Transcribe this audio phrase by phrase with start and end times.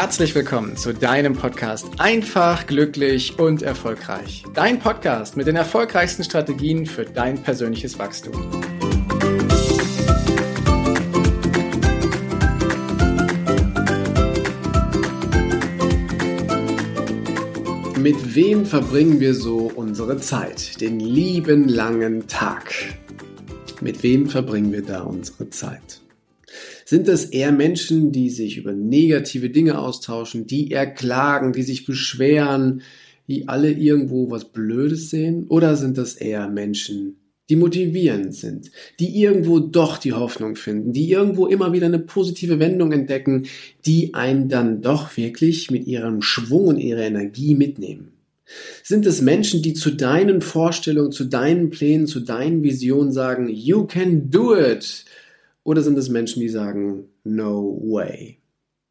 [0.00, 4.44] herzlich willkommen zu deinem Podcast Einfach, glücklich und erfolgreich.
[4.54, 8.32] Dein Podcast mit den erfolgreichsten Strategien für dein persönliches Wachstum.
[17.98, 20.80] Mit wem verbringen wir so unsere Zeit?
[20.80, 22.72] Den lieben langen Tag.
[23.82, 26.00] Mit wem verbringen wir da unsere Zeit?
[26.84, 31.84] Sind es eher Menschen, die sich über negative Dinge austauschen, die eher klagen, die sich
[31.84, 32.82] beschweren,
[33.28, 35.46] die alle irgendwo was Blödes sehen?
[35.48, 37.16] Oder sind das eher Menschen,
[37.48, 42.58] die motivierend sind, die irgendwo doch die Hoffnung finden, die irgendwo immer wieder eine positive
[42.58, 43.46] Wendung entdecken,
[43.86, 48.12] die einen dann doch wirklich mit ihrem Schwung und ihrer Energie mitnehmen?
[48.82, 53.86] Sind es Menschen, die zu deinen Vorstellungen, zu deinen Plänen, zu deinen Visionen sagen, you
[53.86, 55.04] can do it?
[55.62, 58.38] Oder sind es Menschen, die sagen, no way?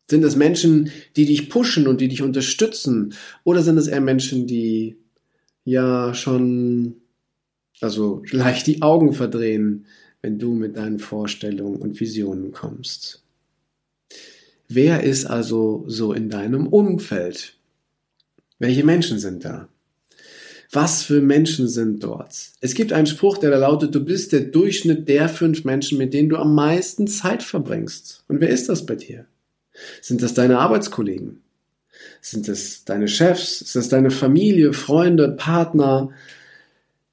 [0.10, 3.14] Sind es Menschen, die dich pushen und die dich unterstützen?
[3.44, 4.98] Oder sind es eher Menschen, die
[5.66, 6.96] ja schon,
[7.82, 9.86] also leicht die Augen verdrehen,
[10.22, 13.24] wenn du mit deinen Vorstellungen und Visionen kommst?
[14.68, 17.56] Wer ist also so in deinem Umfeld?
[18.60, 19.70] Welche Menschen sind da?
[20.72, 22.52] Was für Menschen sind dort?
[22.62, 26.14] Es gibt einen Spruch, der da lautet, du bist der Durchschnitt der fünf Menschen, mit
[26.14, 28.24] denen du am meisten Zeit verbringst.
[28.28, 29.26] Und wer ist das bei dir?
[30.02, 31.42] Sind das deine Arbeitskollegen?
[32.22, 33.62] Sind es deine Chefs?
[33.62, 36.12] Ist das deine Familie, Freunde, Partner?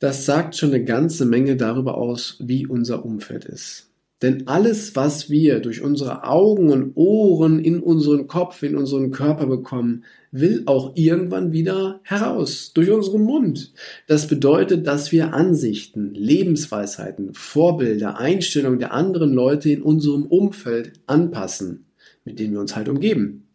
[0.00, 3.88] Das sagt schon eine ganze Menge darüber aus, wie unser Umfeld ist.
[4.22, 9.46] Denn alles, was wir durch unsere Augen und Ohren in unseren Kopf, in unseren Körper
[9.46, 13.74] bekommen, will auch irgendwann wieder heraus, durch unseren Mund.
[14.06, 21.84] Das bedeutet, dass wir Ansichten, Lebensweisheiten, Vorbilder, Einstellungen der anderen Leute in unserem Umfeld anpassen,
[22.24, 23.48] mit denen wir uns halt umgeben.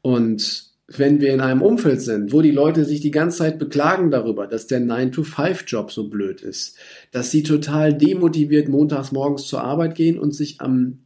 [0.00, 4.10] Und wenn wir in einem Umfeld sind, wo die Leute sich die ganze Zeit beklagen
[4.10, 6.76] darüber, dass der 9-to-5-Job so blöd ist,
[7.12, 11.04] dass sie total demotiviert montags morgens zur Arbeit gehen und sich am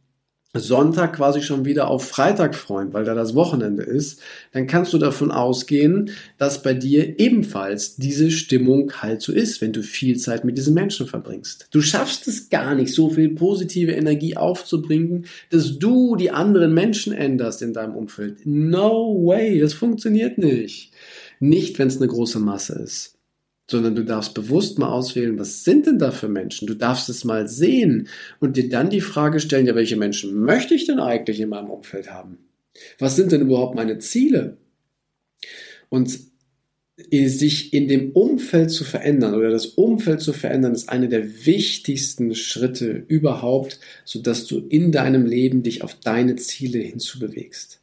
[0.59, 4.21] Sonntag quasi schon wieder auf Freitag freuen, weil da das Wochenende ist,
[4.53, 9.73] dann kannst du davon ausgehen, dass bei dir ebenfalls diese Stimmung halt so ist, wenn
[9.73, 11.67] du viel Zeit mit diesen Menschen verbringst.
[11.71, 17.13] Du schaffst es gar nicht, so viel positive Energie aufzubringen, dass du die anderen Menschen
[17.13, 18.45] änderst in deinem Umfeld.
[18.45, 20.91] No way, das funktioniert nicht.
[21.39, 23.16] Nicht, wenn es eine große Masse ist
[23.69, 26.67] sondern du darfst bewusst mal auswählen, was sind denn da für Menschen?
[26.67, 28.07] Du darfst es mal sehen
[28.39, 31.69] und dir dann die Frage stellen, ja, welche Menschen möchte ich denn eigentlich in meinem
[31.69, 32.37] Umfeld haben?
[32.99, 34.57] Was sind denn überhaupt meine Ziele?
[35.89, 36.17] Und
[37.11, 42.33] sich in dem Umfeld zu verändern oder das Umfeld zu verändern, ist eine der wichtigsten
[42.33, 47.81] Schritte überhaupt, sodass du in deinem Leben dich auf deine Ziele hinzubewegst.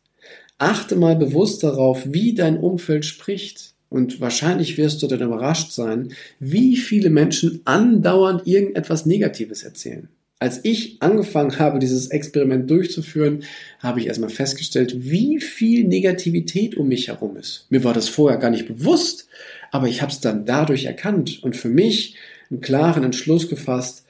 [0.59, 3.74] Achte mal bewusst darauf, wie dein Umfeld spricht.
[3.94, 6.09] Und wahrscheinlich wirst du dann überrascht sein,
[6.41, 10.09] wie viele Menschen andauernd irgendetwas Negatives erzählen.
[10.41, 13.44] Als ich angefangen habe, dieses Experiment durchzuführen,
[13.78, 17.66] habe ich erstmal festgestellt, wie viel Negativität um mich herum ist.
[17.71, 19.28] Mir war das vorher gar nicht bewusst,
[19.71, 22.16] aber ich habe es dann dadurch erkannt und für mich
[22.50, 24.06] einen klaren Entschluss gefasst,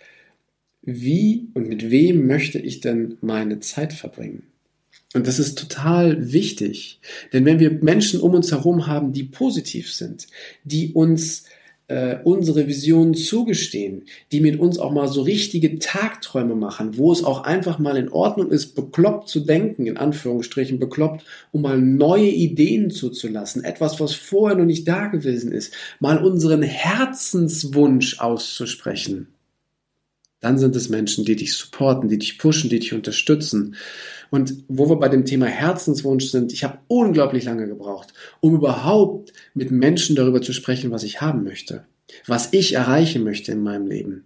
[0.80, 4.44] wie und mit wem möchte ich denn meine Zeit verbringen.
[5.14, 6.98] Und das ist total wichtig.
[7.32, 10.26] Denn wenn wir Menschen um uns herum haben, die positiv sind,
[10.64, 11.44] die uns
[11.86, 17.22] äh, unsere Visionen zugestehen, die mit uns auch mal so richtige Tagträume machen, wo es
[17.22, 22.28] auch einfach mal in Ordnung ist, bekloppt zu denken, in Anführungsstrichen bekloppt, um mal neue
[22.28, 29.33] Ideen zuzulassen, etwas, was vorher noch nicht da gewesen ist, mal unseren Herzenswunsch auszusprechen
[30.44, 33.76] dann sind es Menschen, die dich supporten, die dich pushen, die dich unterstützen.
[34.30, 39.32] Und wo wir bei dem Thema Herzenswunsch sind, ich habe unglaublich lange gebraucht, um überhaupt
[39.54, 41.86] mit Menschen darüber zu sprechen, was ich haben möchte,
[42.26, 44.24] was ich erreichen möchte in meinem Leben.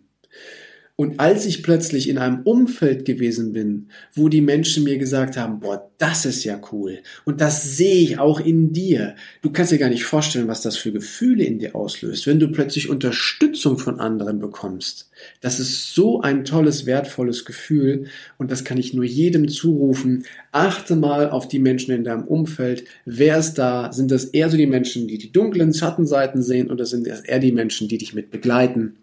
[1.01, 5.61] Und als ich plötzlich in einem Umfeld gewesen bin, wo die Menschen mir gesagt haben,
[5.61, 9.15] boah, das ist ja cool und das sehe ich auch in dir.
[9.41, 12.49] Du kannst dir gar nicht vorstellen, was das für Gefühle in dir auslöst, wenn du
[12.51, 15.09] plötzlich Unterstützung von anderen bekommst.
[15.41, 18.07] Das ist so ein tolles, wertvolles Gefühl
[18.37, 20.25] und das kann ich nur jedem zurufen.
[20.51, 22.83] Achte mal auf die Menschen in deinem Umfeld.
[23.05, 23.93] Wer ist da?
[23.93, 27.39] Sind das eher so die Menschen, die die dunklen Schattenseiten sehen oder sind das eher
[27.39, 28.97] die Menschen, die dich mit begleiten?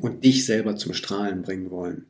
[0.00, 2.06] Und dich selber zum Strahlen bringen wollen.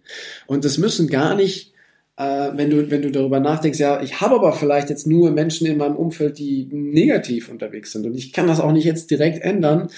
[0.46, 1.72] Und es müssen gar nicht,
[2.16, 5.66] äh, wenn, du, wenn du darüber nachdenkst, ja, ich habe aber vielleicht jetzt nur Menschen
[5.66, 9.42] in meinem Umfeld, die negativ unterwegs sind und ich kann das auch nicht jetzt direkt
[9.42, 9.88] ändern,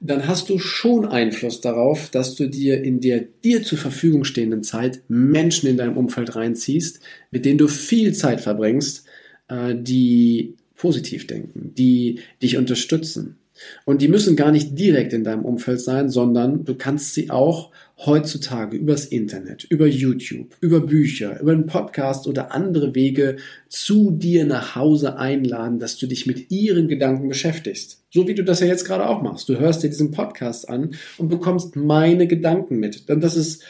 [0.00, 4.62] dann hast du schon Einfluss darauf, dass du dir in der dir zur Verfügung stehenden
[4.62, 7.00] Zeit Menschen in deinem Umfeld reinziehst,
[7.30, 9.06] mit denen du viel Zeit verbringst,
[9.48, 13.36] äh, die positiv denken, die dich unterstützen.
[13.84, 17.70] Und die müssen gar nicht direkt in deinem Umfeld sein, sondern du kannst sie auch
[18.06, 23.36] heutzutage übers Internet, über YouTube, über Bücher, über einen Podcast oder andere Wege
[23.68, 28.02] zu dir nach Hause einladen, dass du dich mit ihren Gedanken beschäftigst.
[28.10, 29.48] So wie du das ja jetzt gerade auch machst.
[29.48, 33.08] Du hörst dir diesen Podcast an und bekommst meine Gedanken mit.
[33.08, 33.64] Denn das ist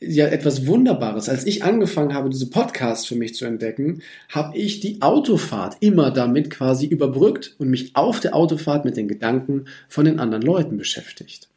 [0.00, 1.28] ja etwas Wunderbares.
[1.28, 6.10] Als ich angefangen habe, diese Podcasts für mich zu entdecken, habe ich die Autofahrt immer
[6.10, 10.76] damit quasi überbrückt und mich auf der Autofahrt mit den Gedanken von den anderen Leuten
[10.76, 11.48] beschäftigt.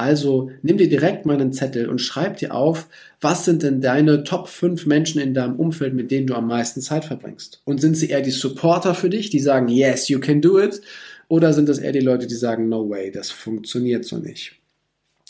[0.00, 2.88] Also nimm dir direkt meinen Zettel und schreib dir auf,
[3.20, 6.80] was sind denn deine Top 5 Menschen in deinem Umfeld, mit denen du am meisten
[6.80, 7.60] Zeit verbringst?
[7.66, 10.80] Und sind sie eher die Supporter für dich, die sagen, yes, you can do it?
[11.28, 14.59] Oder sind das eher die Leute, die sagen, no way, das funktioniert so nicht?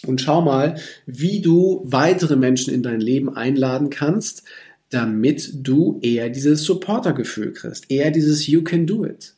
[0.07, 0.77] Und schau mal,
[1.07, 4.45] wie du weitere Menschen in dein Leben einladen kannst,
[4.89, 9.35] damit du eher dieses Supporter-Gefühl kriegst, eher dieses You can do it.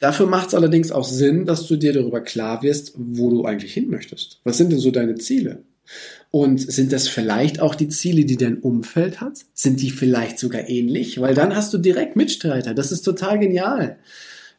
[0.00, 3.72] Dafür macht es allerdings auch Sinn, dass du dir darüber klar wirst, wo du eigentlich
[3.72, 4.40] hin möchtest.
[4.44, 5.62] Was sind denn so deine Ziele?
[6.30, 9.40] Und sind das vielleicht auch die Ziele, die dein Umfeld hat?
[9.54, 11.20] Sind die vielleicht sogar ähnlich?
[11.20, 12.74] Weil dann hast du direkt Mitstreiter.
[12.74, 13.98] Das ist total genial.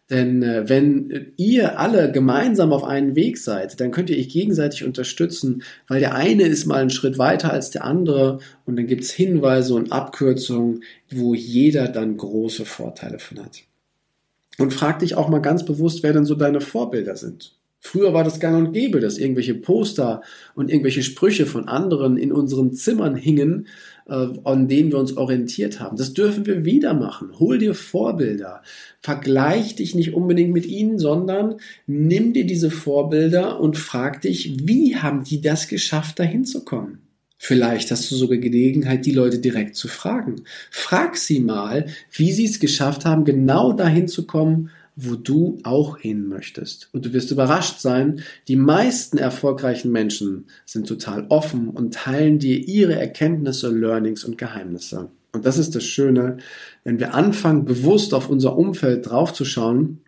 [0.09, 4.83] Denn äh, wenn ihr alle gemeinsam auf einen Weg seid, dann könnt ihr euch gegenseitig
[4.83, 9.03] unterstützen, weil der eine ist mal einen Schritt weiter als der andere und dann gibt
[9.03, 13.61] es Hinweise und Abkürzungen, wo jeder dann große Vorteile von hat.
[14.57, 17.55] Und frag dich auch mal ganz bewusst, wer denn so deine Vorbilder sind.
[17.85, 20.21] Früher war das gang und gäbe, dass irgendwelche Poster
[20.55, 23.67] und irgendwelche Sprüche von anderen in unseren Zimmern hingen,
[24.07, 25.97] äh, an denen wir uns orientiert haben.
[25.97, 27.37] Das dürfen wir wieder machen.
[27.39, 28.61] Hol dir Vorbilder.
[29.01, 34.95] Vergleich dich nicht unbedingt mit ihnen, sondern nimm dir diese Vorbilder und frag dich, wie
[34.95, 36.99] haben die das geschafft, dahin zu kommen?
[37.37, 40.43] Vielleicht hast du sogar Gelegenheit, die Leute direkt zu fragen.
[40.71, 45.97] Frag sie mal, wie sie es geschafft haben, genau dahin zu kommen, wo du auch
[45.97, 46.89] hin möchtest.
[46.91, 52.57] Und du wirst überrascht sein, die meisten erfolgreichen Menschen sind total offen und teilen dir
[52.57, 55.09] ihre Erkenntnisse, Learnings und Geheimnisse.
[55.31, 56.37] Und das ist das Schöne,
[56.83, 60.01] wenn wir anfangen, bewusst auf unser Umfeld draufzuschauen,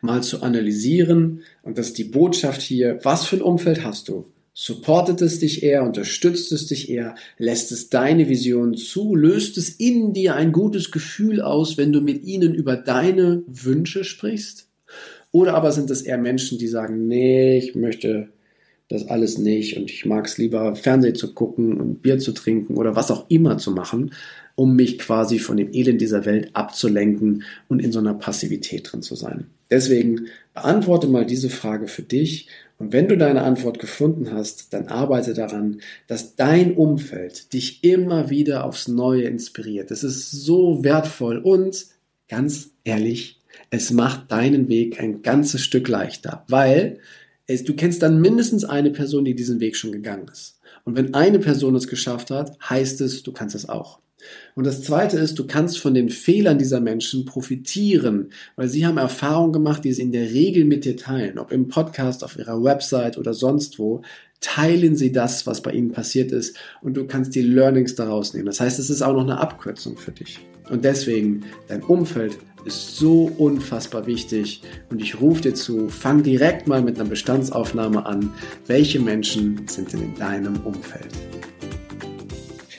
[0.00, 4.26] mal zu analysieren, und das ist die Botschaft hier, was für ein Umfeld hast du?
[4.60, 9.68] Supportet es dich eher, unterstützt es dich eher, lässt es deine Vision zu, löst es
[9.68, 14.66] in dir ein gutes Gefühl aus, wenn du mit ihnen über deine Wünsche sprichst?
[15.30, 18.30] Oder aber sind es eher Menschen, die sagen, nee, ich möchte
[18.88, 22.76] das alles nicht und ich mag es lieber, Fernsehen zu gucken und Bier zu trinken
[22.76, 24.12] oder was auch immer zu machen,
[24.56, 29.02] um mich quasi von dem Elend dieser Welt abzulenken und in so einer Passivität drin
[29.02, 29.46] zu sein.
[29.70, 32.48] Deswegen beantworte mal diese Frage für dich
[32.78, 38.30] und wenn du deine Antwort gefunden hast, dann arbeite daran, dass dein Umfeld dich immer
[38.30, 39.90] wieder aufs Neue inspiriert.
[39.90, 41.86] Das ist so wertvoll und
[42.28, 43.40] ganz ehrlich,
[43.70, 47.00] es macht deinen Weg ein ganzes Stück leichter, weil
[47.46, 50.60] es, du kennst dann mindestens eine Person, die diesen Weg schon gegangen ist.
[50.84, 53.98] Und wenn eine Person es geschafft hat, heißt es, du kannst es auch.
[54.54, 58.98] Und das Zweite ist, du kannst von den Fehlern dieser Menschen profitieren, weil sie haben
[58.98, 62.62] Erfahrungen gemacht, die sie in der Regel mit dir teilen, ob im Podcast, auf ihrer
[62.62, 64.02] Website oder sonst wo.
[64.40, 68.46] Teilen sie das, was bei ihnen passiert ist und du kannst die Learnings daraus nehmen.
[68.46, 70.38] Das heißt, es ist auch noch eine Abkürzung für dich.
[70.70, 76.68] Und deswegen, dein Umfeld ist so unfassbar wichtig und ich rufe dir zu, fang direkt
[76.68, 78.32] mal mit einer Bestandsaufnahme an.
[78.66, 81.08] Welche Menschen sind denn in deinem Umfeld?